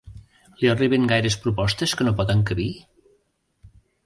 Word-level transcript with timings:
Li 0.61 0.71
arriben 0.71 1.05
gaires 1.11 1.37
propostes 1.43 1.93
que 2.01 2.09
no 2.09 2.15
pot 2.23 2.33
encabir? 2.37 2.67